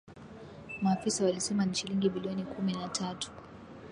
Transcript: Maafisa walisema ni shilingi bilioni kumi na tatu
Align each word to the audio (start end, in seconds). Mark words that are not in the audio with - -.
Maafisa 0.81 1.25
walisema 1.25 1.65
ni 1.65 1.75
shilingi 1.75 2.09
bilioni 2.09 2.43
kumi 2.43 2.73
na 2.73 2.89
tatu 2.89 3.31